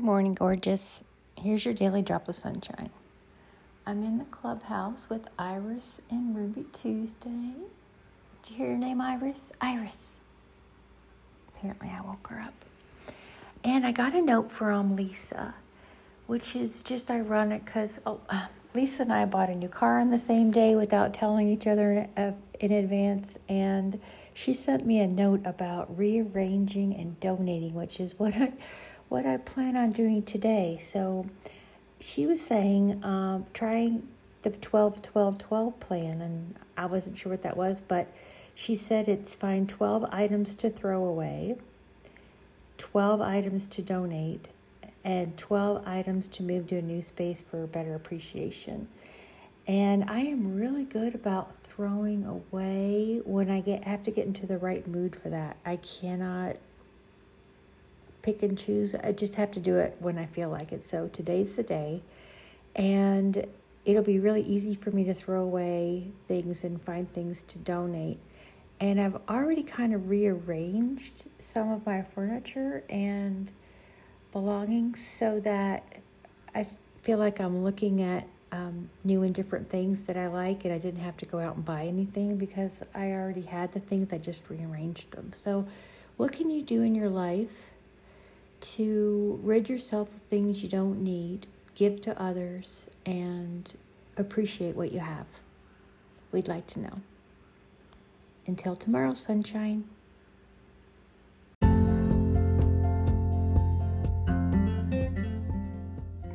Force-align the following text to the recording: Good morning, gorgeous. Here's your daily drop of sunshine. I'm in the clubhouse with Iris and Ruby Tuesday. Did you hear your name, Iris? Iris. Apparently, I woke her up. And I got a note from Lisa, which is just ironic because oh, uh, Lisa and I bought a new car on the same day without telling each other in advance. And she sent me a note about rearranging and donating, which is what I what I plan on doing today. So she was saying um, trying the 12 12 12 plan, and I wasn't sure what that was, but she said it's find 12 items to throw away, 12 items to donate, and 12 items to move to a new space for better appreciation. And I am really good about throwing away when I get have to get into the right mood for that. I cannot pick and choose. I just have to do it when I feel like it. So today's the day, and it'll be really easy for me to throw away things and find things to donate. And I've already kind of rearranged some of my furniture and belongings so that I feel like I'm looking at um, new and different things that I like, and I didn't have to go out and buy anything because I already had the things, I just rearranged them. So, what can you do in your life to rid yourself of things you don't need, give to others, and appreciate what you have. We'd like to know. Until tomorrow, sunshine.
Good 0.00 0.06
morning, 0.06 0.32
gorgeous. 0.32 1.02
Here's 1.36 1.62
your 1.62 1.74
daily 1.74 2.00
drop 2.00 2.26
of 2.26 2.34
sunshine. 2.34 2.88
I'm 3.84 4.02
in 4.02 4.16
the 4.16 4.24
clubhouse 4.24 5.10
with 5.10 5.28
Iris 5.38 6.00
and 6.10 6.34
Ruby 6.34 6.64
Tuesday. 6.72 7.52
Did 8.42 8.48
you 8.48 8.56
hear 8.56 8.68
your 8.68 8.78
name, 8.78 9.02
Iris? 9.02 9.52
Iris. 9.60 10.14
Apparently, 11.48 11.90
I 11.90 12.00
woke 12.00 12.26
her 12.28 12.40
up. 12.40 12.54
And 13.62 13.84
I 13.84 13.92
got 13.92 14.14
a 14.14 14.22
note 14.22 14.50
from 14.50 14.96
Lisa, 14.96 15.52
which 16.26 16.56
is 16.56 16.80
just 16.80 17.10
ironic 17.10 17.66
because 17.66 18.00
oh, 18.06 18.20
uh, 18.30 18.46
Lisa 18.72 19.02
and 19.02 19.12
I 19.12 19.24
bought 19.24 19.50
a 19.50 19.54
new 19.54 19.68
car 19.68 19.98
on 19.98 20.10
the 20.10 20.18
same 20.18 20.52
day 20.52 20.76
without 20.76 21.12
telling 21.12 21.48
each 21.48 21.66
other 21.66 22.08
in 22.60 22.72
advance. 22.72 23.38
And 23.48 24.00
she 24.32 24.54
sent 24.54 24.86
me 24.86 25.00
a 25.00 25.08
note 25.08 25.40
about 25.44 25.96
rearranging 25.98 26.94
and 26.94 27.18
donating, 27.18 27.74
which 27.74 27.98
is 27.98 28.18
what 28.18 28.36
I 28.36 28.52
what 29.08 29.26
I 29.26 29.38
plan 29.38 29.76
on 29.76 29.90
doing 29.90 30.22
today. 30.22 30.78
So 30.80 31.26
she 31.98 32.26
was 32.26 32.40
saying 32.40 33.04
um, 33.04 33.44
trying 33.52 34.06
the 34.42 34.50
12 34.50 35.02
12 35.02 35.38
12 35.38 35.80
plan, 35.80 36.20
and 36.20 36.54
I 36.76 36.86
wasn't 36.86 37.18
sure 37.18 37.32
what 37.32 37.42
that 37.42 37.56
was, 37.56 37.80
but 37.80 38.06
she 38.54 38.74
said 38.76 39.08
it's 39.08 39.34
find 39.34 39.68
12 39.68 40.06
items 40.12 40.54
to 40.56 40.70
throw 40.70 41.04
away, 41.04 41.56
12 42.78 43.20
items 43.20 43.66
to 43.68 43.82
donate, 43.82 44.48
and 45.04 45.36
12 45.36 45.86
items 45.86 46.28
to 46.28 46.42
move 46.42 46.66
to 46.68 46.76
a 46.76 46.82
new 46.82 47.02
space 47.02 47.40
for 47.40 47.66
better 47.66 47.94
appreciation. 47.94 48.88
And 49.66 50.04
I 50.10 50.20
am 50.20 50.56
really 50.56 50.84
good 50.84 51.14
about 51.14 51.54
throwing 51.62 52.24
away 52.24 53.20
when 53.24 53.50
I 53.50 53.60
get 53.60 53.84
have 53.84 54.02
to 54.04 54.10
get 54.10 54.26
into 54.26 54.46
the 54.46 54.58
right 54.58 54.86
mood 54.86 55.14
for 55.14 55.30
that. 55.30 55.56
I 55.64 55.76
cannot 55.76 56.56
pick 58.22 58.42
and 58.42 58.58
choose. 58.58 58.94
I 58.94 59.12
just 59.12 59.34
have 59.36 59.50
to 59.52 59.60
do 59.60 59.78
it 59.78 59.96
when 60.00 60.18
I 60.18 60.26
feel 60.26 60.50
like 60.50 60.72
it. 60.72 60.84
So 60.84 61.08
today's 61.08 61.56
the 61.56 61.62
day, 61.62 62.02
and 62.76 63.46
it'll 63.84 64.02
be 64.02 64.18
really 64.18 64.42
easy 64.42 64.74
for 64.74 64.90
me 64.90 65.04
to 65.04 65.14
throw 65.14 65.42
away 65.42 66.10
things 66.28 66.64
and 66.64 66.80
find 66.82 67.10
things 67.12 67.42
to 67.44 67.58
donate. 67.58 68.18
And 68.80 69.00
I've 69.00 69.16
already 69.28 69.62
kind 69.62 69.94
of 69.94 70.08
rearranged 70.08 71.24
some 71.38 71.70
of 71.70 71.84
my 71.84 72.02
furniture 72.02 72.82
and 72.88 73.50
belongings 74.32 75.04
so 75.04 75.40
that 75.40 75.84
I 76.54 76.66
feel 77.02 77.18
like 77.18 77.40
I'm 77.40 77.62
looking 77.64 78.02
at 78.02 78.26
um, 78.52 78.90
new 79.04 79.22
and 79.22 79.34
different 79.34 79.68
things 79.68 80.06
that 80.06 80.16
I 80.16 80.26
like, 80.26 80.64
and 80.64 80.74
I 80.74 80.78
didn't 80.78 81.00
have 81.00 81.16
to 81.18 81.26
go 81.26 81.38
out 81.38 81.56
and 81.56 81.64
buy 81.64 81.84
anything 81.84 82.36
because 82.36 82.82
I 82.94 83.12
already 83.12 83.42
had 83.42 83.72
the 83.72 83.80
things, 83.80 84.12
I 84.12 84.18
just 84.18 84.48
rearranged 84.50 85.12
them. 85.12 85.32
So, 85.32 85.66
what 86.16 86.32
can 86.32 86.50
you 86.50 86.62
do 86.62 86.82
in 86.82 86.94
your 86.94 87.08
life 87.08 87.48
to 88.60 89.40
rid 89.42 89.68
yourself 89.68 90.14
of 90.14 90.22
things 90.22 90.62
you 90.62 90.68
don't 90.68 91.02
need, 91.02 91.46
give 91.74 92.00
to 92.02 92.20
others, 92.20 92.84
and 93.06 93.72
appreciate 94.16 94.76
what 94.76 94.92
you 94.92 95.00
have. 95.00 95.26
We'd 96.32 96.48
like 96.48 96.66
to 96.68 96.80
know. 96.80 96.94
Until 98.46 98.76
tomorrow, 98.76 99.14
sunshine. 99.14 99.84